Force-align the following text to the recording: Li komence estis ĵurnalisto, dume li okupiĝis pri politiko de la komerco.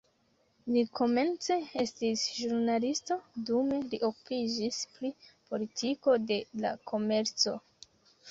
Li 0.75 0.81
komence 0.99 1.57
estis 1.81 2.21
ĵurnalisto, 2.37 3.17
dume 3.51 3.77
li 3.91 3.99
okupiĝis 4.09 4.79
pri 4.95 5.13
politiko 5.51 6.17
de 6.31 6.39
la 6.65 6.73
komerco. 6.93 7.55